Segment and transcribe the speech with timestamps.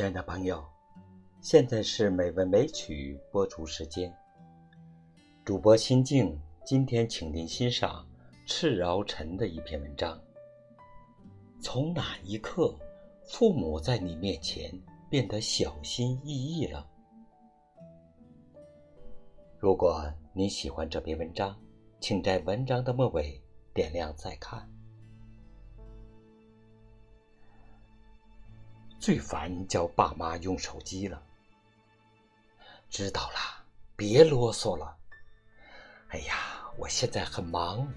[0.00, 0.64] 亲爱的朋友，
[1.42, 4.10] 现在是美文美曲播出时间。
[5.44, 8.08] 主播心静今天请您欣赏
[8.46, 10.18] 赤饶尘的一篇文章。
[11.60, 12.74] 从哪一刻，
[13.26, 14.72] 父母在你面前
[15.10, 16.88] 变得小心翼翼了？
[19.58, 21.54] 如果你喜欢这篇文章，
[22.00, 23.38] 请在文章的末尾
[23.74, 24.66] 点亮再看。
[29.00, 31.22] 最烦叫爸妈用手机了。
[32.90, 33.64] 知道了，
[33.96, 34.94] 别啰嗦了。
[36.08, 36.34] 哎呀，
[36.76, 37.90] 我现在很忙。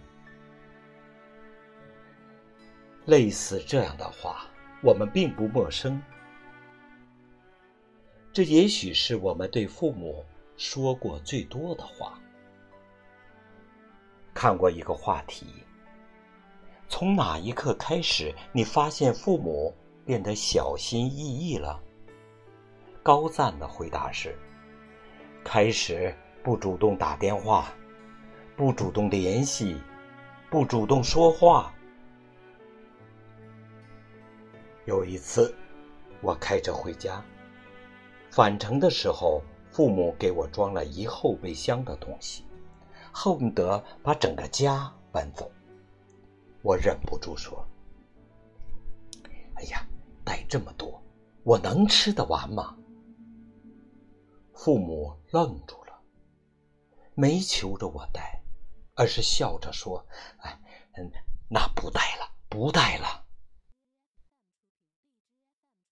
[3.05, 4.45] 类似这样的话，
[4.81, 6.01] 我们并不陌生。
[8.31, 12.17] 这也许是我们对父母说过最多的话。
[14.33, 15.65] 看过一个话题：
[16.87, 19.75] 从哪一刻开始，你发现父母？
[20.05, 21.81] 变得小心翼翼了。
[23.01, 24.37] 高赞的回答是：
[25.43, 27.73] 开始不主动打电话，
[28.55, 29.77] 不主动联系，
[30.49, 31.73] 不主动说话。
[34.85, 35.53] 有一次，
[36.21, 37.23] 我开车回家，
[38.29, 42.45] 返程的时候，父母给我装了一后备箱的东西，
[43.11, 45.51] 恨不得把整个家搬走。
[46.61, 47.65] 我忍不住说
[49.55, 49.85] ：“哎呀！”
[50.23, 51.03] 带这么多，
[51.43, 52.77] 我能吃得完吗？
[54.53, 56.01] 父母愣住了，
[57.15, 58.41] 没求着我带，
[58.95, 60.05] 而是笑着说
[60.39, 60.61] ：“哎，
[60.93, 61.11] 嗯，
[61.49, 63.25] 那不带了，不带了。”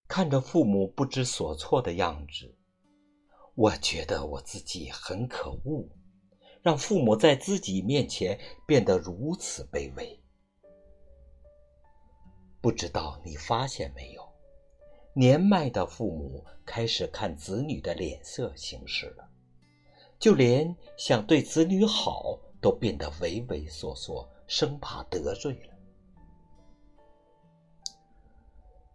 [0.08, 2.58] 看着父母不知所措的样子，
[3.56, 5.90] 我觉得我自己很可恶，
[6.62, 10.21] 让父母在自己面前变得如此卑微。
[12.62, 14.22] 不知道你发现没有，
[15.14, 19.28] 年迈的父母开始看子女的脸色行事了，
[20.20, 25.76] 就连想对子女好都变得畏畏缩缩，生怕得罪了。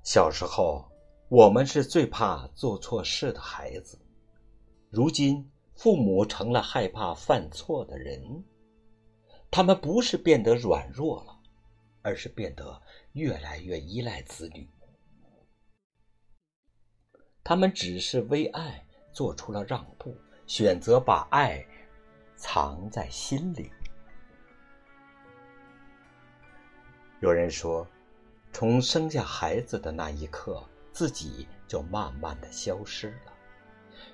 [0.04, 0.84] 小时候，
[1.28, 3.98] 我们是最怕做错事的孩子，
[4.90, 8.44] 如今父母成了害怕犯错的人，
[9.50, 11.35] 他们不是变得软弱了。
[12.06, 12.80] 而是变得
[13.14, 14.70] 越来越依赖子女，
[17.42, 21.66] 他们只是为爱做出了让步，选择把爱
[22.36, 23.72] 藏在心里。
[27.18, 27.84] 有人说，
[28.52, 33.32] 从生下孩子的那一刻，自己就慢慢的消失了，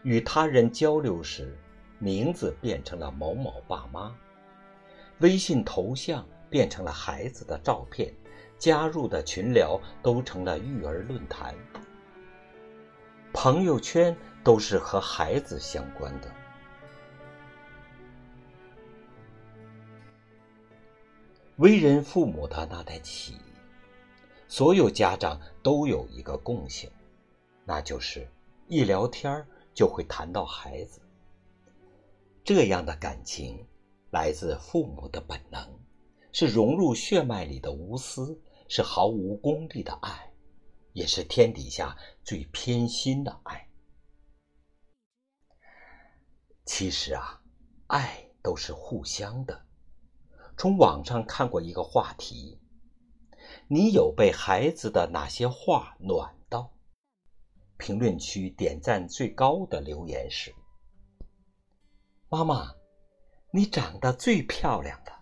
[0.03, 1.54] 与他人交流时，
[1.98, 4.16] 名字变成了某某爸妈，
[5.19, 6.26] 微信头像。
[6.53, 8.15] 变成了孩子的照片，
[8.59, 11.55] 加入的群聊都成了育儿论坛，
[13.33, 14.15] 朋友圈
[14.45, 16.31] 都是和孩子相关的。
[21.57, 23.37] 为人父母的那代起，
[24.47, 26.91] 所有家长都有一个共性，
[27.65, 28.29] 那就是
[28.69, 29.43] 一聊天
[29.73, 31.01] 就会谈到孩子。
[32.45, 33.67] 这样的感情
[34.11, 35.67] 来自父母的本能。
[36.32, 40.32] 是融入血脉里的无私，是毫无功利的爱，
[40.93, 43.69] 也是天底下最偏心的爱。
[46.65, 47.42] 其实啊，
[47.88, 49.66] 爱都是互相的。
[50.56, 52.59] 从网上看过一个话题：
[53.69, 56.72] 你有被孩子的哪些话暖到？
[57.76, 60.54] 评论区点赞最高的留言是
[62.31, 62.75] ：“妈妈，
[63.50, 65.22] 你长得最漂亮了。”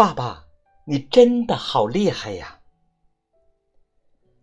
[0.00, 0.46] 爸爸，
[0.86, 2.62] 你真的好厉害呀！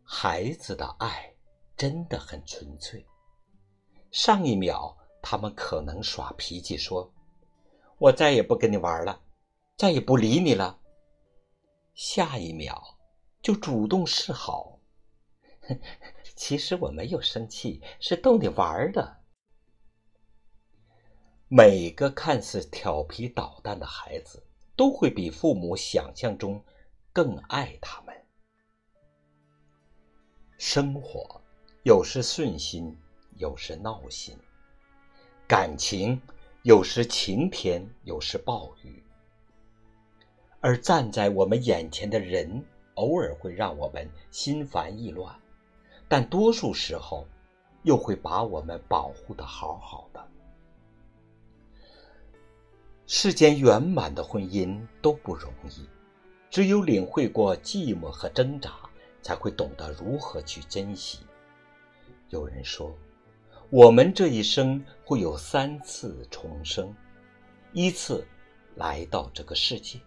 [0.04, 1.34] 孩子的爱
[1.76, 3.04] 真的很纯粹。
[4.12, 7.12] 上一秒他们可能耍脾气，说
[7.98, 9.20] ：“我再也不跟你玩了，
[9.76, 10.80] 再也不理你了。”
[11.96, 13.00] 下一秒
[13.42, 14.80] 就主动示好。
[16.38, 19.24] 其实我没有生气，是逗你玩的。
[21.48, 24.44] 每个看似调皮捣蛋的孩子。
[24.78, 26.64] 都会比父母想象中
[27.12, 28.16] 更爱他们。
[30.58, 31.42] 生活
[31.84, 32.96] 有时顺心，
[33.36, 34.38] 有时闹心；
[35.48, 36.22] 感情
[36.62, 39.04] 有时晴天，有时暴雨。
[40.60, 42.64] 而站在我们眼前的人，
[42.96, 45.36] 偶尔会让我们心烦意乱，
[46.08, 47.28] 但多数时候
[47.84, 50.28] 又会把我们保护的好好的。
[53.10, 55.88] 世间圆满的婚姻都不容易，
[56.50, 58.74] 只有领会过寂寞和挣扎，
[59.22, 61.20] 才会懂得如何去珍惜。
[62.32, 62.94] 有人说，
[63.70, 66.94] 我们这一生会有三次重生：
[67.72, 68.28] 一次
[68.76, 70.02] 来到这个世界，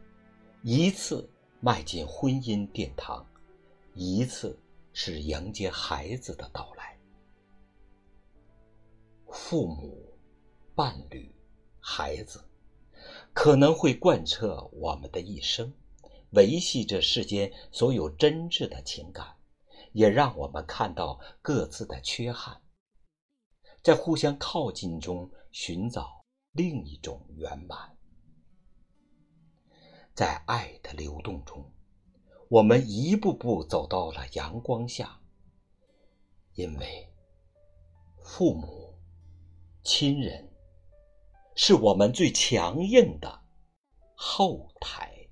[0.61, 1.26] 一次
[1.61, 3.26] 迈进婚姻殿堂，
[3.94, 4.58] 一次
[4.93, 6.99] 是迎接孩子的到来。
[9.31, 10.05] 父母、
[10.75, 11.35] 伴侣、
[11.81, 12.44] 孩子，
[13.32, 15.73] 可能会贯彻我们的一生，
[16.31, 19.37] 维系这世间所有真挚的情感。
[19.93, 22.62] 也让我们看到各自的缺憾，
[23.82, 27.97] 在互相靠近中寻找另一种圆满。
[30.15, 31.73] 在爱的流动中，
[32.49, 35.21] 我们一步步走到了阳光下。
[36.55, 37.12] 因为
[38.23, 38.94] 父母、
[39.83, 40.50] 亲人
[41.62, 43.43] 是我们最强硬的
[44.15, 45.29] 后台。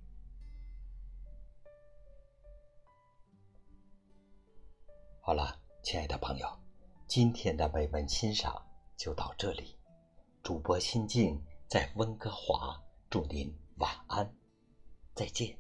[5.23, 6.47] 好了，亲爱的朋友，
[7.07, 8.63] 今天的美文欣赏
[8.95, 9.79] 就到这里。
[10.43, 12.79] 主播心静在温哥华，
[13.09, 14.31] 祝您晚安，
[15.15, 15.59] 再见。